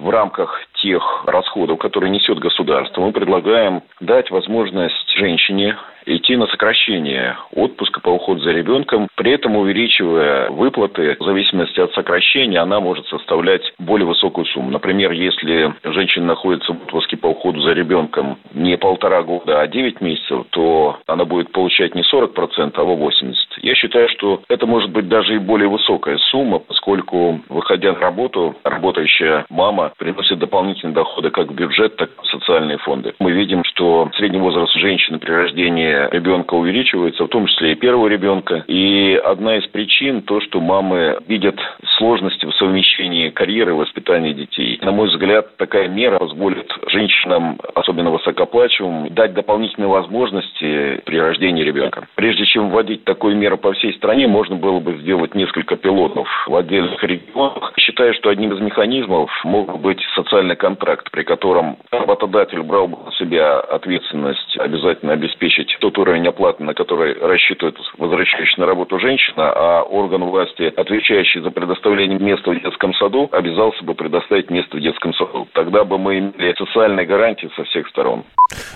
в 0.00 0.08
рамках 0.08 0.50
тех 0.80 1.24
расходов, 1.26 1.78
которые 1.78 2.10
несет 2.10 2.38
государство, 2.38 3.02
мы 3.02 3.12
предлагаем 3.12 3.82
дать 4.00 4.30
возможность 4.30 5.10
женщине 5.16 5.76
идти 6.06 6.36
на 6.36 6.46
сокращение 6.46 7.36
отпуска 7.52 8.00
по 8.00 8.10
уходу 8.10 8.40
за 8.40 8.50
ребенком, 8.50 9.08
при 9.16 9.32
этом 9.32 9.56
увеличивая 9.56 10.50
выплаты, 10.50 11.16
в 11.18 11.24
зависимости 11.24 11.80
от 11.80 11.92
сокращения, 11.92 12.58
она 12.58 12.80
может 12.80 13.06
составлять 13.06 13.62
более 13.78 14.06
высокую 14.06 14.46
сумму. 14.46 14.70
Например, 14.70 15.12
если 15.12 15.74
женщина 15.84 16.26
находится 16.26 16.72
в 16.72 16.82
отпуске 16.82 17.16
по 17.16 17.28
уходу 17.28 17.60
за 17.60 17.72
ребенком 17.72 18.38
не 18.54 18.76
полтора 18.76 19.22
года, 19.22 19.60
а 19.60 19.66
9 19.66 20.00
месяцев, 20.00 20.46
то 20.50 20.98
она 21.06 21.24
будет 21.24 21.52
получать 21.52 21.94
не 21.94 22.02
40%, 22.02 22.72
а 22.74 22.82
80%. 22.82 23.34
Я 23.62 23.74
считаю, 23.74 24.08
что 24.08 24.42
это 24.48 24.66
может 24.66 24.90
быть 24.90 25.08
даже 25.08 25.34
и 25.34 25.38
более 25.38 25.68
высокая 25.68 26.18
сумма, 26.30 26.58
поскольку, 26.58 27.40
выходя 27.48 27.92
на 27.92 28.00
работу, 28.00 28.56
работающая 28.64 29.44
мама 29.50 29.92
приносит 29.98 30.38
дополнительные 30.38 30.69
доходы 30.92 31.30
как 31.30 31.48
в 31.48 31.54
бюджет, 31.54 31.96
так 31.96 32.10
и 32.10 32.22
в 32.22 32.26
социальные 32.26 32.78
фонды. 32.78 33.14
Мы 33.18 33.32
видим, 33.32 33.64
что 33.64 34.10
средний 34.16 34.38
возраст 34.38 34.72
женщины 34.74 35.18
при 35.18 35.30
рождении 35.30 36.08
ребенка 36.12 36.54
увеличивается, 36.54 37.24
в 37.24 37.28
том 37.28 37.46
числе 37.46 37.72
и 37.72 37.74
первого 37.74 38.08
ребенка. 38.08 38.64
И 38.66 39.20
одна 39.24 39.56
из 39.56 39.66
причин 39.66 40.22
то, 40.22 40.40
что 40.40 40.60
мамы 40.60 41.18
видят 41.28 41.56
сложности 41.98 42.46
в 42.46 42.54
совмещении 42.54 43.30
карьеры 43.30 43.72
и 43.72 43.74
воспитания 43.74 44.32
детей. 44.32 44.78
На 44.82 44.92
мой 44.92 45.08
взгляд, 45.08 45.56
такая 45.56 45.88
мера 45.88 46.18
позволит 46.18 46.72
женщинам, 46.88 47.58
особенно 47.74 48.10
высокоплачиваемым, 48.10 49.14
дать 49.14 49.34
дополнительные 49.34 49.88
возможности 49.88 51.00
при 51.04 51.18
рождении 51.18 51.62
ребенка. 51.62 52.06
Прежде 52.14 52.44
чем 52.46 52.70
вводить 52.70 53.04
такую 53.04 53.36
меру 53.36 53.58
по 53.58 53.72
всей 53.72 53.92
стране, 53.94 54.26
можно 54.26 54.56
было 54.56 54.80
бы 54.80 54.98
сделать 54.98 55.34
несколько 55.34 55.76
пилотов 55.76 56.28
в 56.46 56.54
отдельных 56.54 57.02
регионах. 57.02 57.72
Считаю, 57.78 58.14
что 58.14 58.30
одним 58.30 58.52
из 58.52 58.60
механизмов 58.60 59.30
мог 59.44 59.78
быть 59.80 60.00
социальный 60.14 60.56
контракт, 60.60 61.10
при 61.10 61.24
котором 61.24 61.78
работодатель 61.90 62.62
брал 62.62 62.86
бы 62.86 62.98
на 63.04 63.12
себя 63.12 63.58
ответственность 63.60 64.56
обязательно 64.58 65.14
обеспечить 65.14 65.74
тот 65.80 65.98
уровень 65.98 66.28
оплаты, 66.28 66.62
на 66.62 66.74
который 66.74 67.14
рассчитывает 67.18 67.76
возвращающая 67.98 68.60
на 68.60 68.66
работу 68.66 69.00
женщина, 69.00 69.50
а 69.52 69.82
орган 69.82 70.24
власти, 70.24 70.72
отвечающий 70.76 71.40
за 71.40 71.50
предоставление 71.50 72.18
места 72.18 72.50
в 72.50 72.62
детском 72.62 72.92
саду, 72.94 73.28
обязался 73.32 73.82
бы 73.84 73.94
предоставить 73.94 74.50
место 74.50 74.76
в 74.76 74.80
детском 74.80 75.14
саду. 75.14 75.48
Тогда 75.54 75.84
бы 75.84 75.98
мы 75.98 76.18
имели 76.18 76.54
социальные 76.58 77.06
гарантии 77.06 77.50
со 77.56 77.64
всех 77.64 77.88
сторон. 77.88 78.24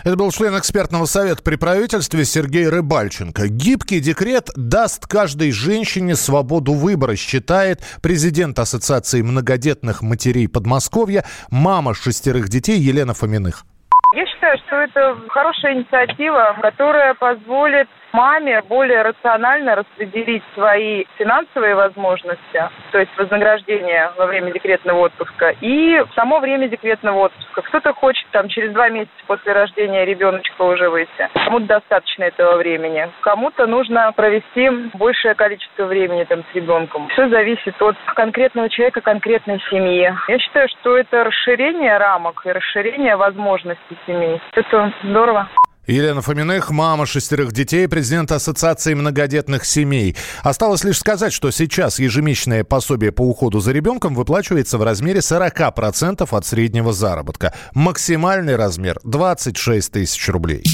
Это 0.05 0.17
был 0.17 0.31
член 0.31 0.57
экспертного 0.59 1.05
совета 1.05 1.43
при 1.45 1.57
правительстве 1.57 2.25
Сергей 2.25 2.69
Рыбальченко. 2.69 3.49
Гибкий 3.49 4.01
декрет 4.01 4.49
даст 4.57 5.07
каждой 5.07 5.53
женщине 5.53 6.15
свободу 6.15 6.73
выбора, 6.73 7.17
считает 7.17 7.81
президент 8.03 8.59
Ассоциации 8.59 9.21
многодетных 9.21 10.03
матерей 10.03 10.49
Подмосковья, 10.49 11.25
мама 11.51 11.74
шестерых 11.95 12.49
детей 12.49 12.79
Елена 12.79 13.15
Фоминых. 13.15 13.65
Считаю, 14.45 14.59
что 14.59 14.77
это 14.77 15.17
хорошая 15.29 15.75
инициатива, 15.75 16.57
которая 16.61 17.15
позволит 17.15 17.89
маме 18.15 18.63
более 18.69 19.03
рационально 19.03 19.75
распределить 19.75 20.43
свои 20.55 21.05
финансовые 21.19 21.75
возможности, 21.75 22.69
то 22.93 22.99
есть 22.99 23.11
вознаграждение 23.19 24.13
во 24.17 24.27
время 24.27 24.53
декретного 24.53 25.07
отпуска 25.07 25.53
и 25.61 26.01
само 26.15 26.39
время 26.39 26.69
декретного 26.69 27.25
отпуска. 27.25 27.63
Кто-то 27.63 27.93
хочет 27.93 28.27
там 28.31 28.49
через 28.49 28.73
два 28.73 28.89
месяца 28.89 29.13
после 29.27 29.53
рождения 29.53 30.05
ребеночка 30.05 30.63
уже 30.63 30.89
выйти. 30.89 31.29
Кому-то 31.35 31.67
достаточно 31.67 32.25
этого 32.25 32.57
времени. 32.57 33.11
Кому-то 33.21 33.67
нужно 33.67 34.13
провести 34.13 34.71
большее 34.95 35.35
количество 35.35 35.85
времени 35.85 36.23
там 36.25 36.45
с 36.53 36.55
ребенком. 36.55 37.09
Все 37.09 37.29
зависит 37.29 37.81
от 37.83 37.97
конкретного 38.15 38.69
человека, 38.69 39.01
конкретной 39.01 39.61
семьи. 39.71 40.15
Я 40.29 40.39
считаю, 40.39 40.69
что 40.69 40.97
это 40.97 41.25
расширение 41.25 41.99
рамок 41.99 42.47
и 42.47 42.53
расширение 42.53 43.17
возможностей 43.17 43.99
семей. 44.35 44.41
Это 44.55 44.95
здорово. 45.05 45.49
Елена 45.87 46.23
Фоминых, 46.23 46.71
мама 46.71 47.05
шестерых 47.05 47.53
детей, 47.53 47.87
президент 47.89 48.33
Ассоциации 48.33 48.95
многодетных 48.95 49.67
семей. 49.67 50.17
Осталось 50.43 50.83
лишь 50.83 50.99
сказать, 50.99 51.33
что 51.33 51.51
сейчас 51.51 51.99
ежемесячное 51.99 52.65
пособие 52.65 53.13
по 53.13 53.21
уходу 53.21 53.61
за 53.61 53.73
ребенком 53.73 54.15
выплачивается 54.15 54.79
в 54.79 54.83
размере 54.83 55.21
40% 55.21 56.27
от 56.31 56.47
среднего 56.47 56.95
заработка. 56.95 57.53
Максимальный 57.75 58.57
размер 58.57 58.99
26 59.05 59.93
тысяч 59.93 60.29
рублей. 60.29 60.65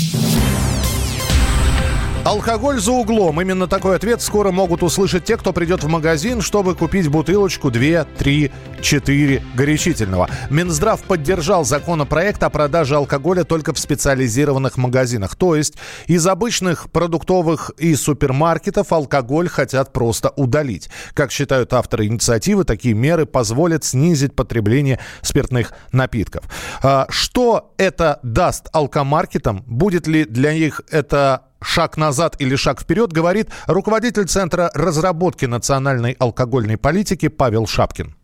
Алкоголь 2.22 2.78
за 2.78 2.92
углом. 2.92 3.40
Именно 3.40 3.66
такой 3.66 3.96
ответ 3.96 4.20
скоро 4.20 4.50
могут 4.50 4.82
услышать 4.82 5.24
те, 5.24 5.38
кто 5.38 5.54
придет 5.54 5.82
в 5.82 5.88
магазин, 5.88 6.42
чтобы 6.42 6.74
купить 6.74 7.08
бутылочку 7.08 7.70
2, 7.70 8.04
3, 8.04 8.52
4 8.82 9.42
горячительного. 9.54 10.28
Минздрав 10.50 11.02
поддержал 11.02 11.64
законопроект 11.64 12.42
о 12.42 12.50
продаже 12.50 12.96
алкоголя 12.96 13.44
только 13.44 13.72
в 13.72 13.78
специализированных 13.78 14.76
магазинах. 14.76 15.34
То 15.34 15.56
есть 15.56 15.76
из 16.08 16.26
обычных 16.26 16.90
продуктовых 16.90 17.70
и 17.78 17.94
супермаркетов 17.94 18.92
алкоголь 18.92 19.48
хотят 19.48 19.94
просто 19.94 20.28
удалить. 20.36 20.90
Как 21.14 21.32
считают 21.32 21.72
авторы 21.72 22.06
инициативы, 22.06 22.64
такие 22.64 22.94
меры 22.94 23.24
позволят 23.24 23.82
снизить 23.82 24.36
потребление 24.36 25.00
спиртных 25.22 25.72
напитков. 25.90 26.44
А 26.82 27.06
что 27.08 27.72
это 27.78 28.20
даст 28.22 28.68
алкомаркетам? 28.74 29.64
Будет 29.66 30.06
ли 30.06 30.26
для 30.26 30.52
них 30.52 30.82
это 30.90 31.46
шаг 31.62 31.96
назад 31.96 32.36
или 32.38 32.56
шаг 32.56 32.80
вперед, 32.80 33.12
говорит 33.12 33.50
руководитель 33.66 34.26
Центра 34.26 34.70
разработки 34.74 35.46
национальной 35.46 36.12
алкогольной 36.12 36.76
политики 36.76 37.28
Павел 37.28 37.66
Шапкин. 37.66 38.14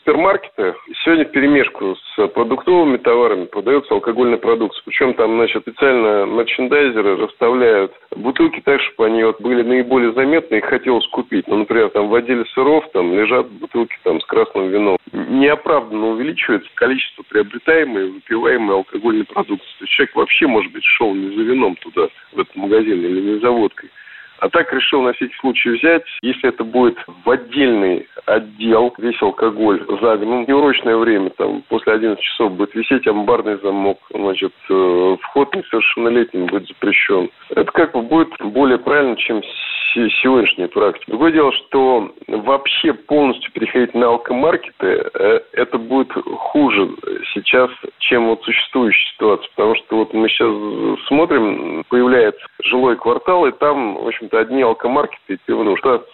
Супермаркеты, 0.00 0.74
сегодня 1.04 1.26
в 1.26 1.30
перемешку 1.30 1.94
с 1.94 2.28
продуктовыми 2.28 2.96
товарами 2.96 3.44
продается 3.44 3.92
алкогольная 3.92 4.38
продукция. 4.38 4.82
Причем 4.86 5.12
там, 5.12 5.34
значит, 5.36 5.62
специально 5.62 6.24
мерчендайзеры 6.24 7.16
расставляют 7.16 7.92
бутылки 8.16 8.62
так, 8.64 8.80
чтобы 8.80 9.06
они 9.06 9.22
вот 9.24 9.40
были 9.42 9.62
наиболее 9.62 10.12
заметны 10.12 10.56
и 10.56 10.62
хотелось 10.62 11.06
купить. 11.08 11.46
Ну, 11.48 11.58
например, 11.58 11.90
там 11.90 12.08
в 12.08 12.14
отделе 12.14 12.46
сыров 12.54 12.90
там 12.92 13.12
лежат 13.12 13.50
бутылки 13.50 13.96
там 14.02 14.20
с 14.22 14.24
красным 14.24 14.70
вином. 14.70 14.96
Неоправданно 15.12 16.08
увеличивается 16.08 16.70
количество 16.74 17.22
приобретаемой 17.28 18.10
выпиваемой 18.10 18.76
алкогольной 18.76 19.26
продукции. 19.26 19.68
То 19.78 19.84
есть 19.84 19.92
человек 19.92 20.16
вообще, 20.16 20.46
может 20.46 20.72
быть, 20.72 20.84
шел 20.84 21.14
не 21.14 21.36
за 21.36 21.42
вином 21.42 21.76
туда, 21.76 22.08
в 22.32 22.40
этот 22.40 22.56
магазин 22.56 23.04
или 23.04 23.20
не 23.20 23.40
за 23.40 23.50
водкой. 23.50 23.90
А 24.40 24.48
так 24.48 24.72
решил 24.72 25.02
на 25.02 25.12
всякий 25.12 25.36
случай 25.36 25.70
взять, 25.70 26.02
если 26.22 26.48
это 26.48 26.64
будет 26.64 26.98
в 27.06 27.30
отдельный 27.30 28.06
отдел, 28.24 28.94
весь 28.98 29.20
алкоголь 29.20 29.84
загнан, 30.00 30.46
неурочное 30.48 30.96
время, 30.96 31.30
там, 31.30 31.62
после 31.68 31.92
11 31.92 32.22
часов 32.22 32.52
будет 32.52 32.74
висеть 32.74 33.06
амбарный 33.06 33.58
замок, 33.58 33.98
значит, 34.12 34.52
э, 34.70 35.16
вход 35.20 35.54
несовершеннолетним 35.54 36.46
будет 36.46 36.66
запрещен. 36.68 37.28
Это 37.50 37.70
как 37.72 37.92
бы 37.92 38.02
будет 38.02 38.30
более 38.40 38.78
правильно, 38.78 39.16
чем 39.16 39.42
сегодняшняя 40.22 40.68
практика. 40.68 41.10
Другое 41.10 41.32
дело, 41.32 41.52
что 41.52 42.12
вообще 42.28 42.92
полностью 42.92 43.52
переходить 43.52 43.94
на 43.94 44.06
алкомаркеты, 44.06 45.10
э, 45.14 45.40
это 45.52 45.78
будет 45.78 46.12
хуже 46.12 46.88
сейчас, 47.34 47.70
чем 47.98 48.28
вот 48.28 48.42
существующая 48.42 49.12
ситуация. 49.14 49.48
Потому 49.56 49.74
что 49.76 49.96
вот 49.96 50.14
мы 50.14 50.28
сейчас 50.28 51.06
смотрим, 51.08 51.84
появляется 51.88 52.44
жилой 52.64 52.96
квартал, 52.96 53.46
и 53.46 53.52
там, 53.52 53.94
в 53.94 54.06
общем-то, 54.06 54.38
одни 54.38 54.62
алкомаркеты 54.62 55.34
и 55.34 55.38
пивные. 55.46 55.76
Что 55.76 56.04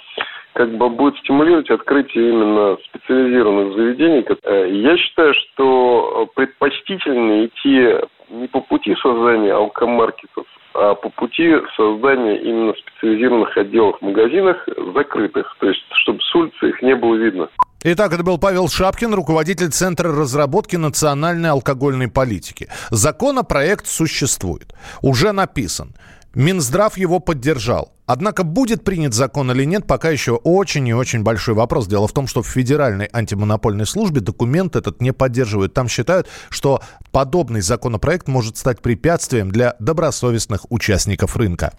как 0.56 0.70
бы 0.78 0.88
будет 0.88 1.18
стимулировать 1.18 1.70
открытие 1.70 2.30
именно 2.30 2.78
специализированных 2.88 3.74
заведений. 3.74 4.24
Э, 4.42 4.68
я 4.70 4.96
считаю, 4.96 5.34
что 5.34 6.30
предпочтительно 6.34 7.44
идти 7.44 7.94
не 8.30 8.48
по 8.48 8.60
пути 8.60 8.96
создания 9.02 9.52
алкомаркетов, 9.52 10.46
а 10.72 10.94
по 10.94 11.10
пути 11.10 11.54
создания 11.76 12.38
именно 12.38 12.72
специализированных 12.72 13.56
отделов 13.56 13.98
в 13.98 14.02
магазинах 14.02 14.66
закрытых, 14.94 15.54
то 15.60 15.68
есть 15.68 15.84
чтобы 15.90 16.20
с 16.22 16.34
улицы 16.34 16.70
их 16.70 16.80
не 16.80 16.96
было 16.96 17.16
видно. 17.16 17.50
Итак, 17.88 18.12
это 18.12 18.24
был 18.24 18.36
Павел 18.36 18.68
Шапкин, 18.68 19.14
руководитель 19.14 19.70
Центра 19.70 20.10
разработки 20.10 20.74
национальной 20.74 21.50
алкогольной 21.50 22.08
политики. 22.08 22.66
Законопроект 22.90 23.86
существует, 23.86 24.74
уже 25.02 25.30
написан. 25.30 25.94
Минздрав 26.34 26.98
его 26.98 27.20
поддержал. 27.20 27.92
Однако 28.04 28.42
будет 28.42 28.82
принят 28.82 29.14
закон 29.14 29.52
или 29.52 29.62
нет, 29.62 29.86
пока 29.86 30.10
еще 30.10 30.32
очень 30.32 30.88
и 30.88 30.94
очень 30.94 31.22
большой 31.22 31.54
вопрос. 31.54 31.86
Дело 31.86 32.08
в 32.08 32.12
том, 32.12 32.26
что 32.26 32.42
в 32.42 32.48
Федеральной 32.48 33.08
антимонопольной 33.12 33.86
службе 33.86 34.20
документ 34.20 34.74
этот 34.74 35.00
не 35.00 35.12
поддерживают. 35.12 35.72
Там 35.72 35.86
считают, 35.86 36.26
что 36.50 36.82
подобный 37.12 37.60
законопроект 37.60 38.26
может 38.26 38.56
стать 38.56 38.82
препятствием 38.82 39.52
для 39.52 39.76
добросовестных 39.78 40.66
участников 40.70 41.36
рынка. 41.36 41.72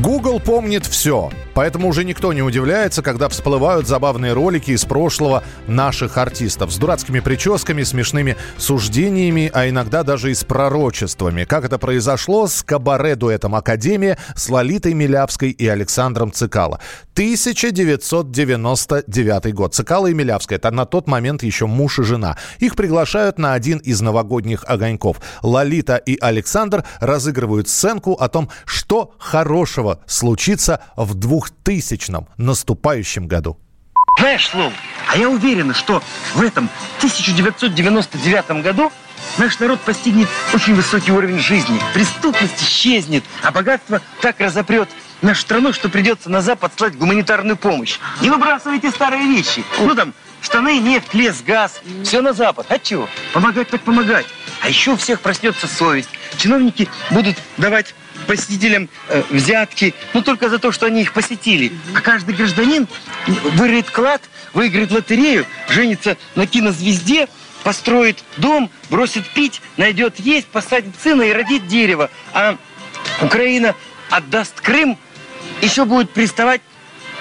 Google 0.00 0.40
помнит 0.40 0.86
все, 0.86 1.28
поэтому 1.52 1.88
уже 1.88 2.04
никто 2.04 2.32
не 2.32 2.40
удивляется, 2.40 3.02
когда 3.02 3.28
всплывают 3.28 3.86
забавные 3.86 4.32
ролики 4.32 4.70
из 4.70 4.86
прошлого 4.86 5.44
наших 5.66 6.16
артистов 6.16 6.72
с 6.72 6.78
дурацкими 6.78 7.20
прическами, 7.20 7.82
смешными 7.82 8.38
суждениями, 8.56 9.50
а 9.52 9.68
иногда 9.68 10.02
даже 10.02 10.30
и 10.30 10.34
с 10.34 10.44
пророчествами. 10.44 11.44
Как 11.44 11.66
это 11.66 11.76
произошло 11.76 12.46
с 12.46 12.62
кабаре-дуэтом 12.62 13.54
«Академия» 13.54 14.16
с 14.34 14.48
Лолитой 14.48 14.94
Милявской 14.94 15.50
и 15.50 15.68
Александром 15.68 16.32
Цикало. 16.32 16.80
1999 17.12 19.54
год. 19.54 19.74
Цикало 19.74 20.06
и 20.06 20.14
Милявская– 20.14 20.56
это 20.60 20.70
на 20.70 20.86
тот 20.86 21.06
момент 21.06 21.42
еще 21.42 21.66
муж 21.66 21.98
и 21.98 22.02
жена. 22.02 22.38
Их 22.60 22.76
приглашают 22.76 23.38
на 23.38 23.52
один 23.52 23.76
из 23.76 24.00
новогодних 24.00 24.64
огоньков. 24.66 25.20
Лолита 25.42 25.96
и 25.96 26.16
Александр 26.18 26.82
разыгрывают 27.00 27.68
сценку 27.68 28.14
о 28.14 28.30
том, 28.30 28.48
что 28.64 29.12
хорошего 29.18 29.81
хорошего 29.82 30.00
случится 30.06 30.80
в 30.96 31.14
2000 31.14 32.26
наступающем 32.38 33.26
году. 33.26 33.58
Знаешь, 34.18 34.48
Слов, 34.48 34.72
а 35.08 35.16
я 35.16 35.28
уверена, 35.28 35.74
что 35.74 36.02
в 36.34 36.42
этом 36.42 36.68
1999 36.98 38.62
году 38.62 38.92
наш 39.38 39.58
народ 39.58 39.80
постигнет 39.80 40.28
очень 40.54 40.74
высокий 40.74 41.12
уровень 41.12 41.38
жизни. 41.38 41.80
Преступность 41.94 42.62
исчезнет, 42.62 43.24
а 43.42 43.50
богатство 43.50 44.00
так 44.20 44.38
разопрет 44.40 44.88
нашу 45.22 45.40
страну, 45.40 45.72
что 45.72 45.88
придется 45.88 46.28
на 46.28 46.42
Запад 46.42 46.72
слать 46.76 46.96
гуманитарную 46.96 47.56
помощь. 47.56 47.98
Не 48.20 48.30
выбрасывайте 48.30 48.90
старые 48.90 49.26
вещи. 49.26 49.64
Ну 49.80 49.94
там, 49.94 50.12
штаны, 50.40 50.78
нефть, 50.78 51.14
лес, 51.14 51.42
газ. 51.44 51.80
Все 52.04 52.20
на 52.20 52.32
Запад. 52.32 52.66
А 52.68 52.78
чего? 52.78 53.08
Помогать 53.32 53.70
так 53.70 53.80
помогать. 53.80 54.26
А 54.60 54.68
еще 54.68 54.92
у 54.92 54.96
всех 54.96 55.20
проснется 55.20 55.66
совесть. 55.66 56.10
Чиновники 56.36 56.88
будут 57.10 57.36
давать 57.56 57.94
посетителям 58.26 58.88
э, 59.08 59.22
взятки, 59.30 59.94
ну 60.14 60.22
только 60.22 60.48
за 60.48 60.58
то, 60.58 60.72
что 60.72 60.86
они 60.86 61.02
их 61.02 61.12
посетили. 61.12 61.72
А 61.94 62.00
каждый 62.00 62.34
гражданин 62.34 62.86
вырыет 63.26 63.90
клад, 63.90 64.22
выиграет 64.52 64.90
лотерею, 64.90 65.46
женится 65.68 66.16
на 66.34 66.46
кинозвезде, 66.46 67.28
построит 67.62 68.24
дом, 68.36 68.70
бросит 68.90 69.28
пить, 69.28 69.62
найдет 69.76 70.18
есть, 70.18 70.48
посадит 70.48 70.94
сына 71.02 71.22
и 71.22 71.32
родит 71.32 71.66
дерево. 71.66 72.10
А 72.32 72.56
Украина 73.20 73.74
отдаст 74.10 74.60
Крым, 74.60 74.98
еще 75.60 75.84
будет 75.84 76.10
приставать, 76.10 76.60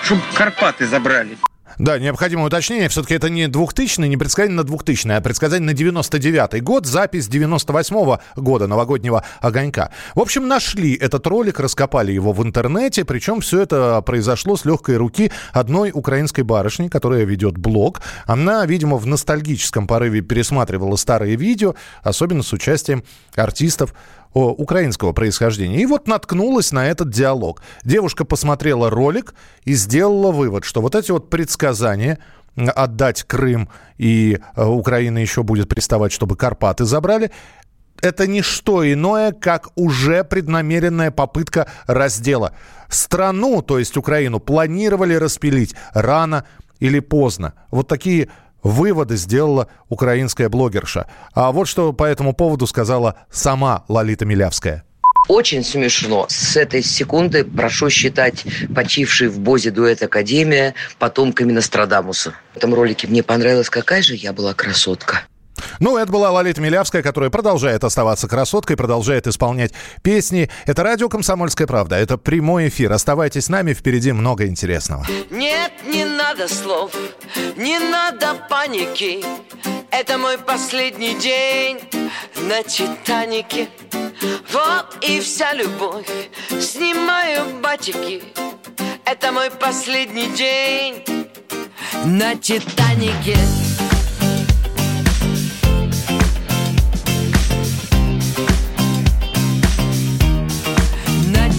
чтобы 0.03 0.21
Карпаты 0.33 0.87
забрали. 0.87 1.37
Да, 1.81 1.97
необходимое 1.97 2.45
уточнение. 2.45 2.89
Все-таки 2.89 3.15
это 3.15 3.27
не 3.31 3.47
2000 3.47 4.01
не 4.01 4.15
предсказание 4.15 4.55
на 4.55 4.63
2000 4.63 5.07
а 5.07 5.19
предсказание 5.19 5.65
на 5.65 5.73
99 5.73 6.61
год, 6.61 6.85
запись 6.85 7.27
98 7.27 7.95
-го 7.95 8.19
года 8.35 8.67
новогоднего 8.67 9.23
огонька. 9.39 9.89
В 10.13 10.19
общем, 10.19 10.47
нашли 10.47 10.93
этот 10.93 11.25
ролик, 11.25 11.59
раскопали 11.59 12.11
его 12.11 12.33
в 12.33 12.43
интернете, 12.43 13.03
причем 13.03 13.41
все 13.41 13.61
это 13.61 13.99
произошло 14.03 14.57
с 14.57 14.63
легкой 14.63 14.97
руки 14.97 15.31
одной 15.53 15.89
украинской 15.91 16.41
барышни, 16.41 16.87
которая 16.87 17.23
ведет 17.23 17.57
блог. 17.57 18.01
Она, 18.27 18.63
видимо, 18.67 18.97
в 18.97 19.07
ностальгическом 19.07 19.87
порыве 19.87 20.21
пересматривала 20.21 20.97
старые 20.97 21.35
видео, 21.35 21.73
особенно 22.03 22.43
с 22.43 22.53
участием 22.53 23.03
артистов 23.35 23.95
украинского 24.33 25.13
происхождения. 25.13 25.81
И 25.81 25.85
вот 25.85 26.07
наткнулась 26.07 26.71
на 26.71 26.87
этот 26.87 27.09
диалог. 27.09 27.61
Девушка 27.83 28.25
посмотрела 28.25 28.89
ролик 28.89 29.33
и 29.63 29.73
сделала 29.73 30.31
вывод, 30.31 30.63
что 30.65 30.81
вот 30.81 30.95
эти 30.95 31.11
вот 31.11 31.29
предсказания 31.29 32.19
отдать 32.55 33.23
Крым 33.23 33.69
и 33.97 34.39
э, 34.55 34.65
Украина 34.65 35.19
еще 35.19 35.43
будет 35.43 35.69
приставать, 35.69 36.11
чтобы 36.11 36.35
Карпаты 36.35 36.85
забрали, 36.85 37.31
это 38.01 38.27
не 38.27 38.41
что 38.41 38.89
иное, 38.91 39.31
как 39.31 39.69
уже 39.75 40.23
преднамеренная 40.23 41.11
попытка 41.11 41.67
раздела. 41.85 42.53
Страну, 42.89 43.61
то 43.61 43.79
есть 43.79 43.95
Украину, 43.95 44.39
планировали 44.39 45.13
распилить 45.13 45.75
рано 45.93 46.45
или 46.79 46.99
поздно. 46.99 47.53
Вот 47.69 47.87
такие 47.87 48.29
Выводы 48.63 49.17
сделала 49.17 49.67
украинская 49.89 50.49
блогерша. 50.49 51.07
А 51.33 51.51
вот 51.51 51.67
что 51.67 51.93
по 51.93 52.03
этому 52.03 52.33
поводу 52.33 52.67
сказала 52.67 53.15
сама 53.29 53.83
Лолита 53.87 54.25
Милявская. 54.25 54.83
Очень 55.27 55.63
смешно. 55.63 56.25
С 56.29 56.57
этой 56.57 56.81
секунды 56.81 57.45
прошу 57.45 57.89
считать 57.89 58.43
почивший 58.73 59.29
в 59.29 59.39
Бозе 59.39 59.71
дуэт 59.71 60.01
Академия 60.03 60.73
потомками 60.99 61.51
Нострадамуса. 61.51 62.33
В 62.53 62.57
этом 62.57 62.73
ролике 62.73 63.07
мне 63.07 63.23
понравилось, 63.23 63.69
какая 63.69 64.01
же 64.01 64.15
я 64.15 64.33
была 64.33 64.53
красотка. 64.53 65.21
Ну, 65.79 65.97
это 65.97 66.11
была 66.11 66.31
Лолита 66.31 66.61
Милявская, 66.61 67.01
которая 67.01 67.29
продолжает 67.29 67.83
оставаться 67.83 68.27
красоткой, 68.27 68.77
продолжает 68.77 69.27
исполнять 69.27 69.73
песни. 70.01 70.49
Это 70.65 70.83
радио 70.83 71.09
«Комсомольская 71.09 71.67
правда». 71.67 71.95
Это 71.95 72.17
прямой 72.17 72.67
эфир. 72.67 72.91
Оставайтесь 72.91 73.45
с 73.45 73.49
нами, 73.49 73.73
впереди 73.73 74.11
много 74.11 74.45
интересного. 74.45 75.05
Нет, 75.29 75.71
не 75.87 76.05
надо 76.05 76.47
слов, 76.47 76.91
не 77.55 77.79
надо 77.79 78.35
паники. 78.49 79.23
Это 79.91 80.17
мой 80.17 80.37
последний 80.37 81.15
день 81.15 81.79
на 82.47 82.63
Титанике. 82.63 83.67
Вот 84.51 84.97
и 85.01 85.19
вся 85.19 85.53
любовь, 85.53 86.07
снимаю 86.59 87.59
батики. 87.61 88.23
Это 89.05 89.31
мой 89.31 89.51
последний 89.51 90.27
день 90.27 91.03
на 92.05 92.35
Титанике. 92.35 93.37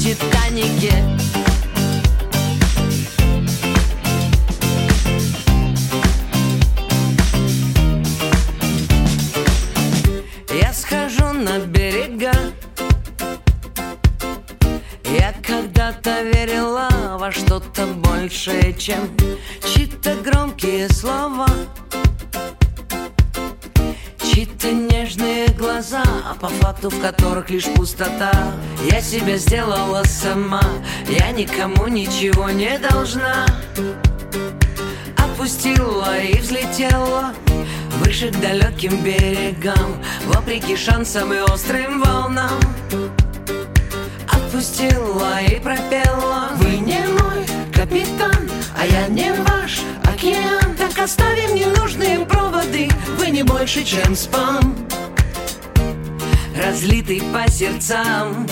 Титанике 0.02 0.92
Я 10.50 10.72
схожу 10.72 11.32
на 11.32 11.60
берега. 11.60 12.32
Я 15.04 15.32
когда-то 15.40 16.22
верила 16.22 16.88
во 17.20 17.30
что-то 17.30 17.86
большее, 17.86 18.74
чем 18.76 19.08
чьи-то 19.62 20.16
громкие 20.16 20.88
слова 20.88 21.46
по 26.35 26.49
факту 26.49 26.90
в 26.90 27.01
которых 27.01 27.51
лишь 27.51 27.66
пустота 27.66 28.33
Я 28.90 29.01
себя 29.01 29.37
сделала 29.37 30.03
сама, 30.05 30.62
я 31.09 31.31
никому 31.31 31.88
ничего 31.88 32.51
не 32.51 32.79
должна. 32.79 33.47
Опустила 35.16 36.18
и 36.21 36.38
взлетела 36.38 37.35
выше 37.99 38.31
к 38.31 38.40
далеким 38.40 39.03
берегам 39.03 40.03
Вопреки 40.27 40.77
шансам 40.77 41.33
и 41.33 41.40
острым 41.40 42.01
волнам. 42.03 42.61
Отпустила 44.31 45.42
и 45.42 45.59
пропела. 45.61 46.51
Вы 46.57 46.77
не 46.79 47.01
мой 47.01 47.47
капитан, 47.75 48.51
а 48.79 48.87
я 48.87 49.09
не 49.09 49.33
ваш 49.33 49.81
океан. 50.05 50.77
Так 50.77 50.99
оставим 50.99 51.55
ненужные 51.55 52.25
проводы 52.27 52.88
Вы 53.18 53.31
не 53.31 53.42
больше, 53.42 53.85
чем 53.85 54.14
спам 54.14 54.77
Разлитый 56.62 57.20
по 57.33 57.51
сердцам. 57.51 58.46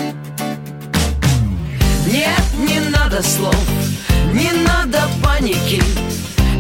Нет, 2.07 2.43
не 2.59 2.81
надо 2.91 3.23
слов 3.23 3.55
Не 4.33 4.51
надо 4.67 5.03
паники. 5.23 5.81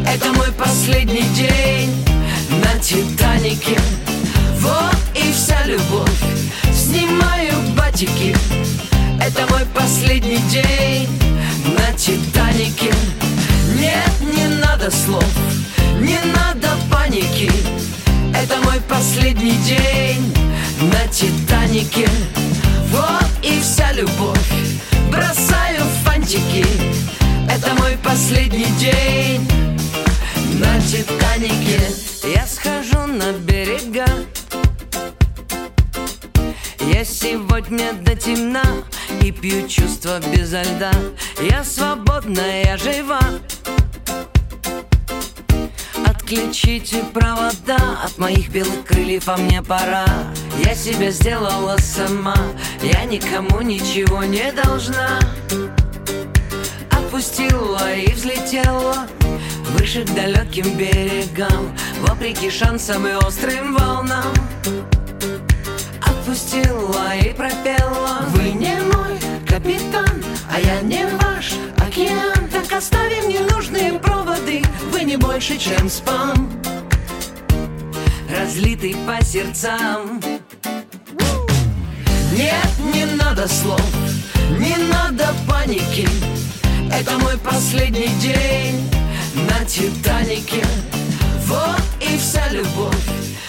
Это 0.06 0.32
мой 0.32 0.52
последний 0.52 1.28
день 1.34 1.92
На 2.62 2.78
Титанике 2.78 3.78
Вот 4.58 4.96
и 5.14 5.32
вся 5.32 5.64
любовь 5.66 6.22
Снимаю 6.72 7.54
батики. 7.76 8.36
Это 9.20 9.46
мой 9.50 9.64
последний 9.74 10.38
день 10.50 11.08
На 11.76 11.92
Титанике 11.96 12.92
нет, 13.80 14.34
не 14.34 14.46
надо 14.46 14.90
слов, 14.90 15.24
не 16.00 16.18
надо 16.34 16.68
паники. 16.90 17.50
Это 18.34 18.56
мой 18.64 18.80
последний 18.88 19.56
день 19.64 20.39
на 20.80 21.06
Титанике. 21.08 22.08
Вот 22.88 23.26
и 23.42 23.60
вся 23.60 23.92
любовь, 23.92 24.52
бросаю 25.10 25.84
фантики. 26.04 26.64
Это 27.50 27.74
мой 27.74 27.98
последний 28.02 28.70
день 28.78 29.46
на 30.58 30.80
Титанике. 30.80 31.80
Я 32.34 32.46
схожу 32.46 33.06
на 33.06 33.32
берега. 33.32 34.06
Я 36.80 37.04
сегодня 37.04 37.92
до 37.92 38.16
темна 38.16 38.64
и 39.22 39.30
пью 39.30 39.68
чувства 39.68 40.20
безо 40.32 40.62
льда. 40.62 40.92
Я 41.40 41.62
свободна, 41.62 42.62
я 42.64 42.76
жива 42.78 43.20
Отключите 46.30 47.02
провода 47.12 48.04
от 48.04 48.16
моих 48.18 48.50
белых 48.50 48.84
крыльев, 48.86 49.28
а 49.28 49.36
мне 49.36 49.62
пора. 49.62 50.06
Я 50.64 50.76
себя 50.76 51.10
сделала 51.10 51.76
сама, 51.78 52.36
я 52.84 53.04
никому 53.04 53.62
ничего 53.62 54.22
не 54.22 54.52
должна. 54.52 55.18
Отпустила 56.92 57.92
и 57.94 58.12
взлетела 58.12 59.08
Выше 59.70 60.04
к 60.04 60.14
далеким 60.14 60.76
берегам 60.76 61.76
Вопреки 61.98 62.48
шансам 62.48 63.08
и 63.08 63.12
острым 63.14 63.74
волнам. 63.74 64.32
Отпустила 66.00 67.16
и 67.24 67.32
пропела. 67.32 68.20
Вы 68.28 68.52
не 68.52 68.80
мой 68.80 69.18
капитан, 69.48 70.22
а 70.48 70.60
я 70.60 70.80
не 70.82 71.04
ваш 71.06 71.54
океан 71.84 72.49
оставим 72.80 73.28
ненужные 73.28 73.92
проводы. 73.98 74.62
Вы 74.90 75.04
не 75.04 75.18
больше, 75.18 75.58
чем 75.58 75.90
спам 75.90 76.50
Разлитый 78.34 78.96
по 79.06 79.22
сердцам. 79.22 80.18
Нет, 82.32 82.70
не 82.94 83.04
надо 83.04 83.46
слов, 83.48 83.84
не 84.58 84.76
надо 84.88 85.28
паники. 85.46 86.08
Это 86.90 87.18
мой 87.18 87.36
последний 87.36 88.14
день 88.18 88.90
на 89.34 89.62
Титанике 89.66 90.64
Вот 91.44 91.82
и 92.00 92.16
вся 92.16 92.48
любовь, 92.48 93.06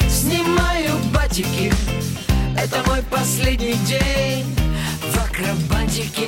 снимаю 0.09 0.91
батики. 1.13 1.71
Это 2.57 2.83
мой 2.85 3.01
последний 3.09 3.79
день 3.85 4.45
в 5.01 5.17
акробатике 5.17 6.27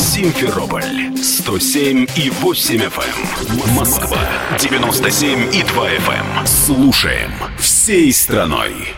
Симферополь 0.00 1.14
107 1.14 2.06
и 2.16 2.30
8 2.30 2.76
FM. 2.76 3.76
Москва 3.76 4.18
97 4.58 5.54
и 5.54 5.62
2 5.62 5.90
FM. 5.90 6.46
Слушаем 6.46 7.30
всей 7.58 8.10
страной. 8.10 8.94